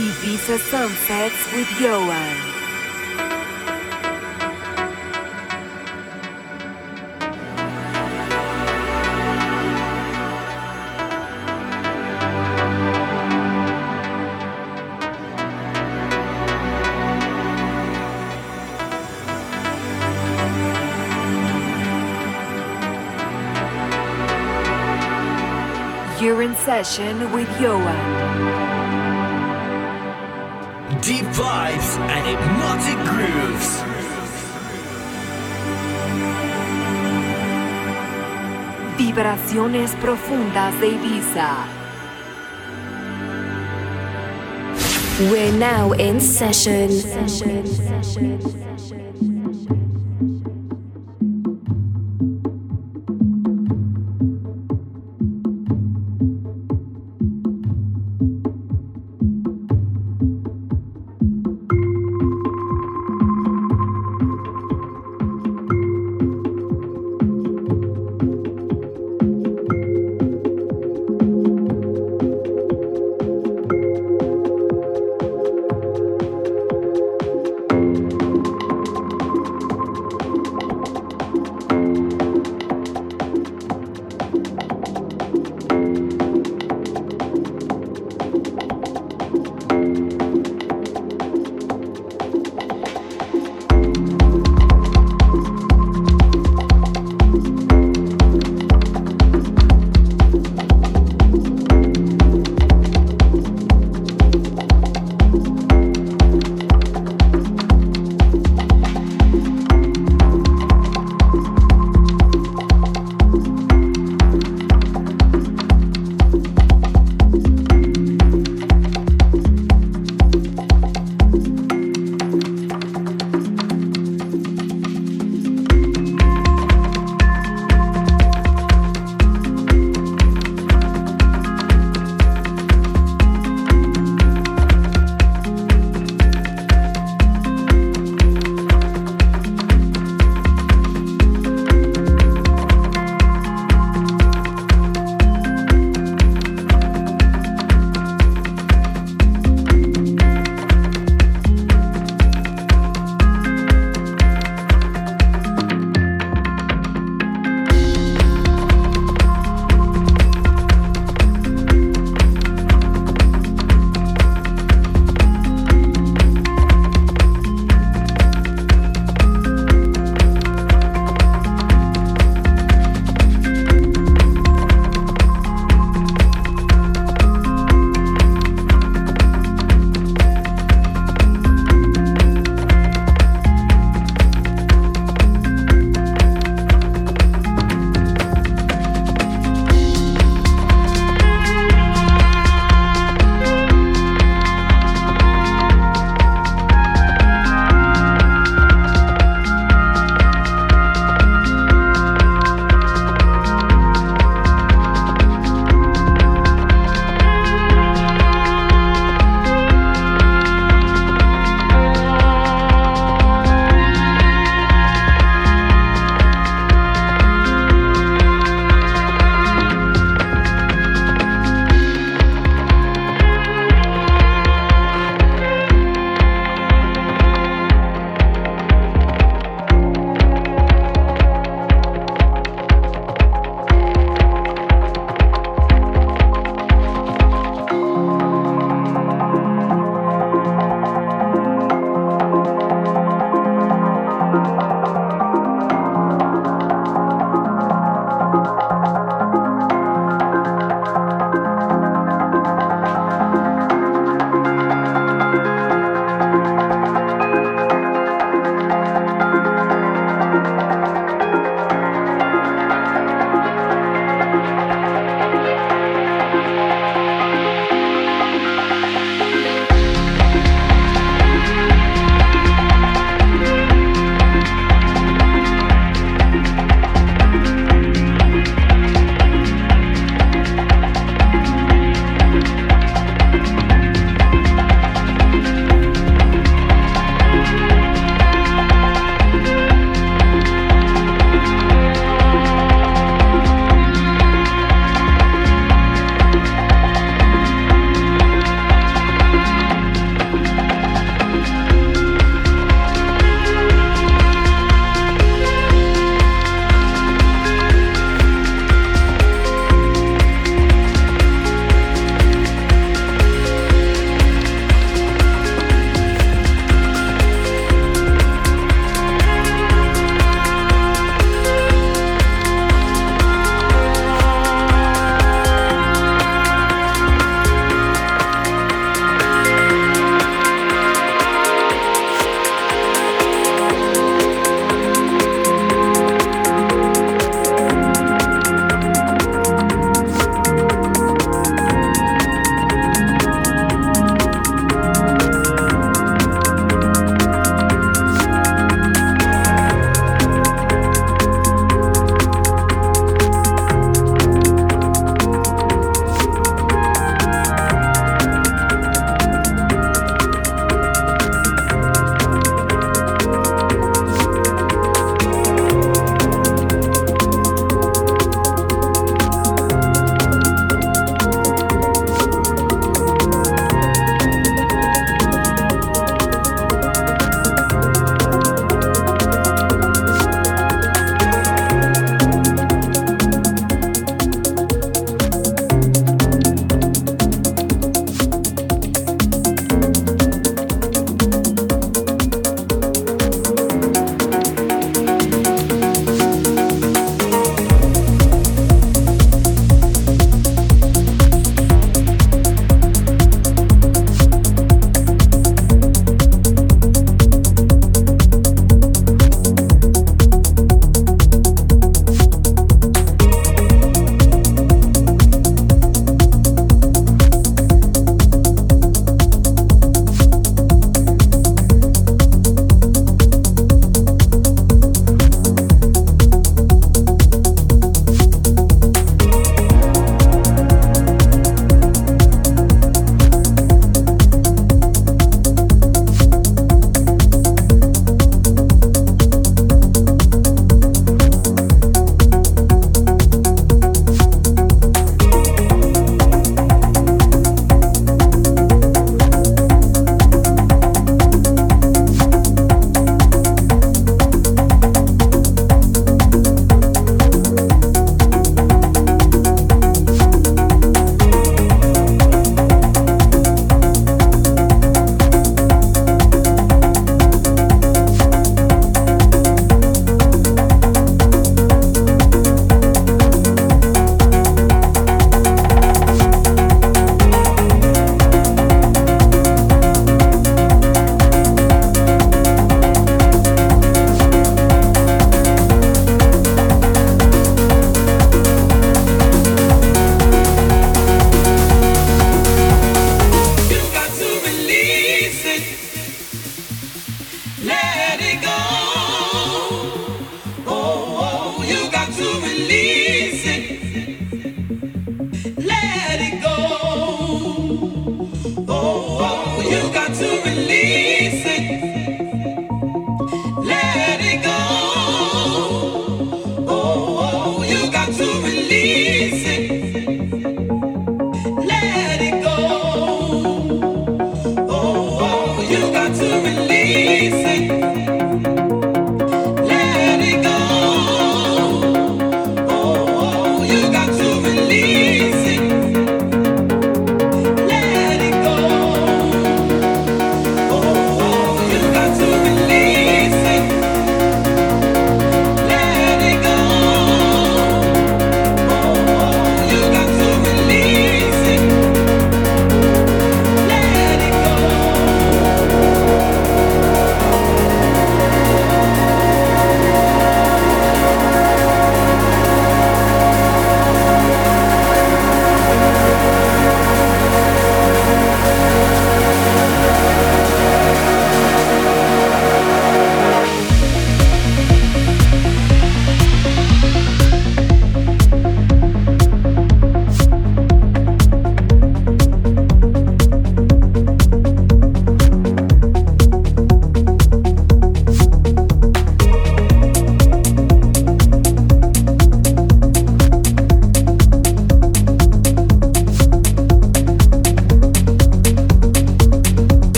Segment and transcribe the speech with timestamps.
[0.00, 2.36] Ibiza Sunsets with Ioan.
[26.22, 28.69] You're in session with Ioan.
[31.10, 33.82] Deep vibes and hypnotic grooves.
[38.96, 41.66] Vibraciones profundas de Ibiza.
[45.32, 46.90] We're now in session.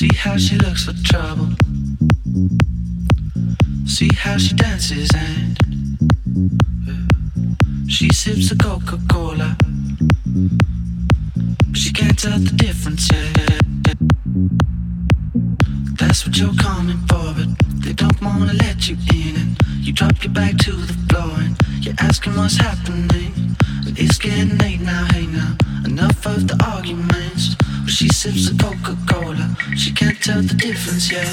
[0.00, 1.48] See how she looks for trouble.
[3.84, 5.58] See how she dances and
[6.88, 9.54] uh, she sips a Coca Cola.
[11.68, 13.98] But she can't tell the difference yet.
[15.98, 17.48] That's what you're coming for, but
[17.84, 19.36] they don't wanna let you in.
[19.36, 23.54] And you drop your bag to the floor and you're asking what's happening.
[23.84, 25.58] But it's getting late now, hey now.
[25.84, 27.59] Enough of the arguments
[27.90, 29.56] she sips a Coca Cola.
[29.76, 31.26] She can't tell the difference yet.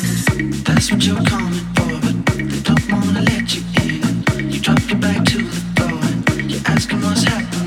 [0.65, 4.51] That's what you're coming for, but they don't wanna let you in.
[4.51, 5.99] You drop your bag to the floor,
[6.39, 7.66] and you're asking what's happening.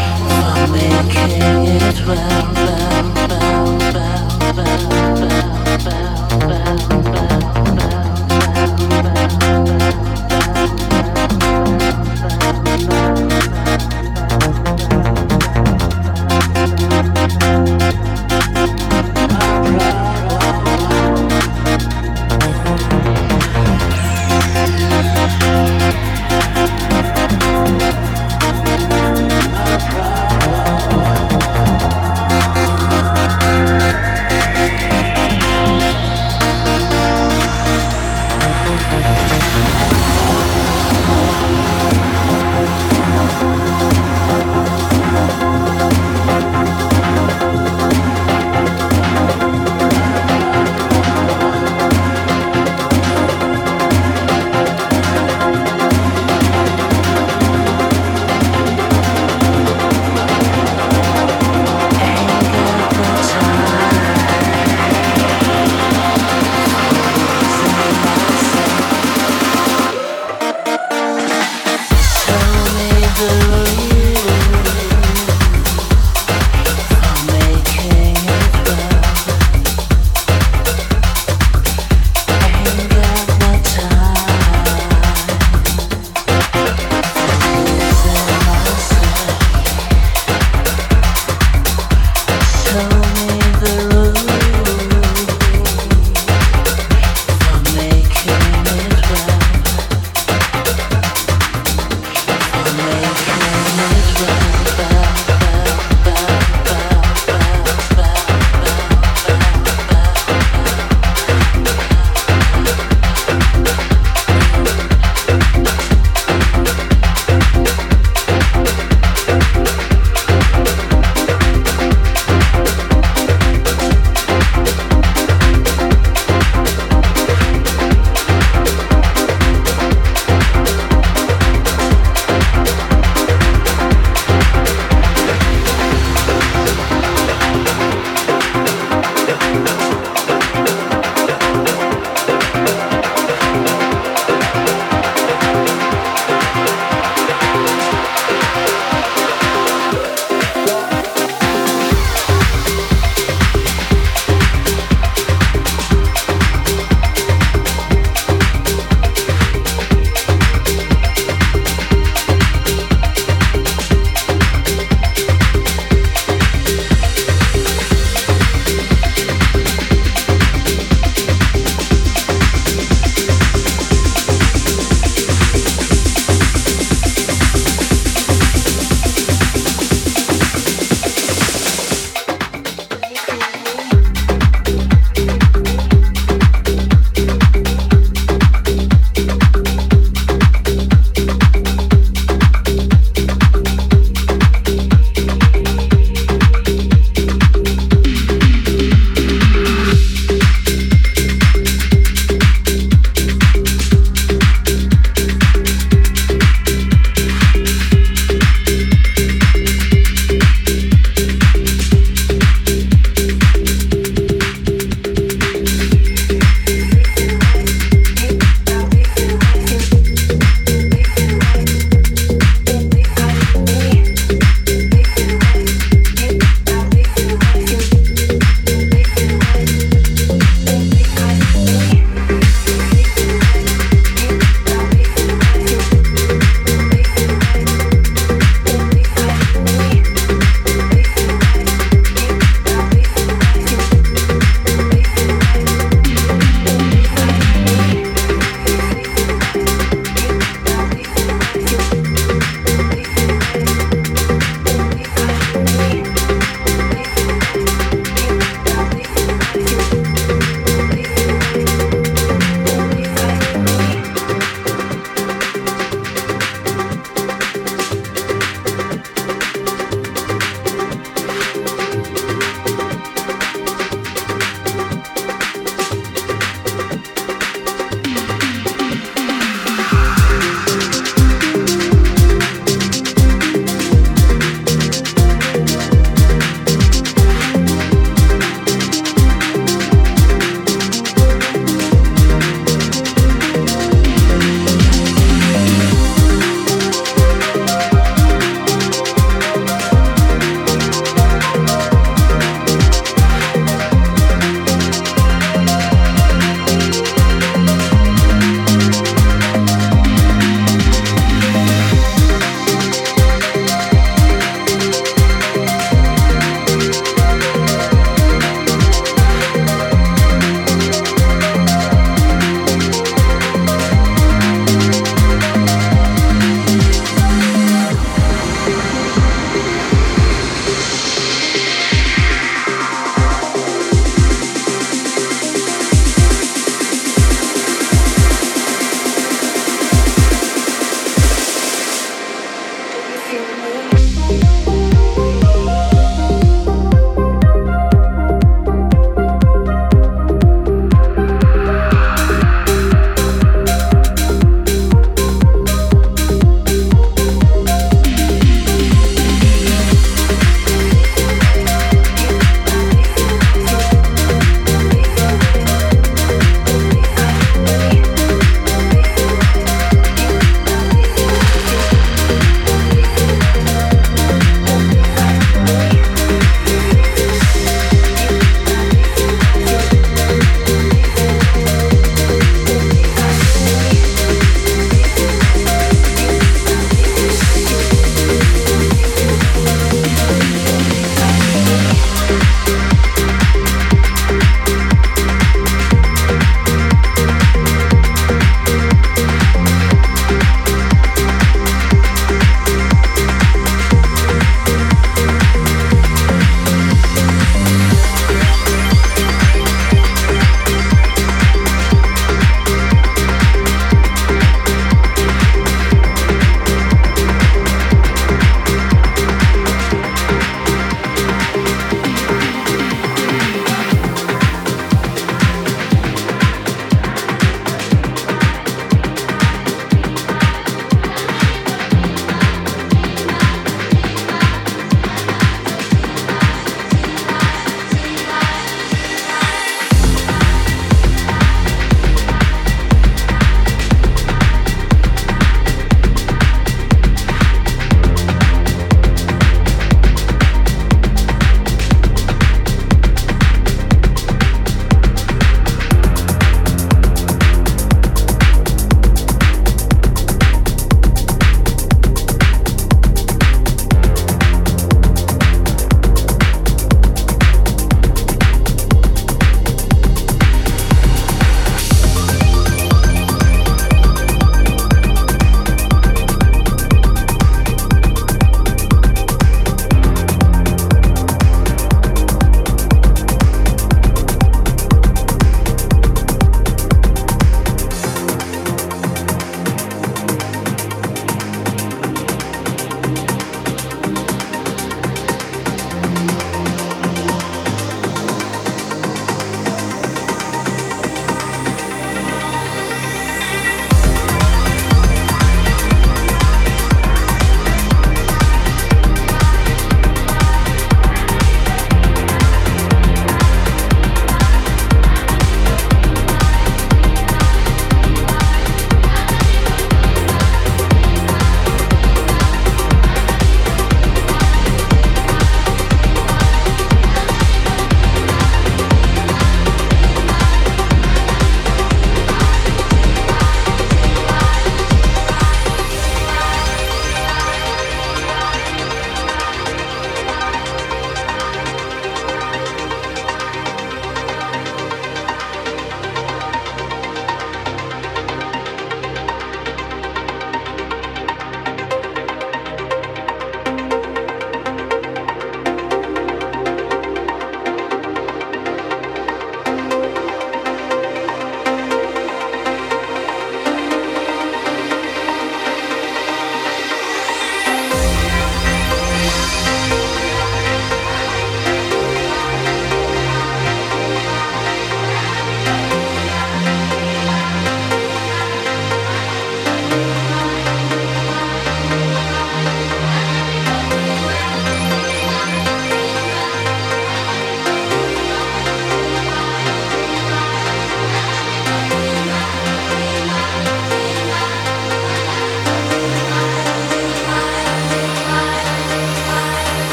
[0.71, 1.31] making
[1.67, 5.60] it round, round, round, round, round, round.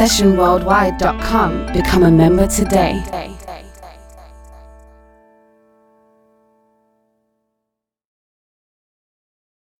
[0.00, 1.72] sessionworldwide.com.
[1.74, 3.02] Become a member today.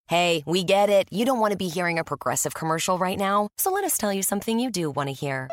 [0.08, 1.06] Hey, we get it.
[1.12, 4.12] You don't want to be hearing a progressive commercial right now, so let us tell
[4.12, 5.48] you something you do want to hear.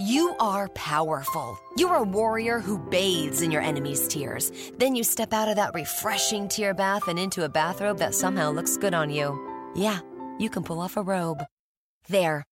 [0.00, 1.56] You are powerful.
[1.76, 4.50] You're a warrior who bathes in your enemy's tears.
[4.76, 8.50] Then you step out of that refreshing tear bath and into a bathrobe that somehow
[8.50, 9.38] looks good on you.
[9.76, 10.00] Yeah,
[10.38, 11.44] you can pull off a robe.
[12.08, 12.42] There.